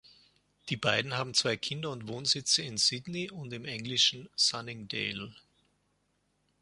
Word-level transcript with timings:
Die 0.69 0.77
beiden 0.77 1.13
haben 1.15 1.35
zwei 1.35 1.57
Kinder 1.57 1.91
und 1.91 2.07
Wohnsitze 2.07 2.63
in 2.63 2.77
Sydney 2.77 3.29
und 3.29 3.53
im 3.53 3.65
englischen 3.65 4.27
Sunningdale. 4.35 5.35